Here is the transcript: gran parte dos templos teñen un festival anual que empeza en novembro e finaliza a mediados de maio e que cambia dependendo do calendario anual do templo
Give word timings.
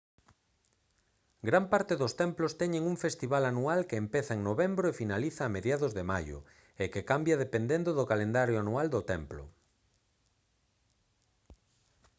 gran 1.49 1.65
parte 1.73 1.93
dos 2.01 2.13
templos 2.21 2.55
teñen 2.61 2.83
un 2.91 2.97
festival 3.05 3.43
anual 3.51 3.79
que 3.89 3.99
empeza 4.03 4.31
en 4.37 4.41
novembro 4.49 4.85
e 4.87 4.97
finaliza 5.01 5.41
a 5.45 5.53
mediados 5.57 5.91
de 5.97 6.03
maio 6.11 6.37
e 6.83 6.85
que 6.93 7.07
cambia 7.11 7.41
dependendo 7.43 7.89
do 7.97 8.09
calendario 8.11 8.57
anual 8.63 8.87
do 8.95 9.01
templo 9.11 9.43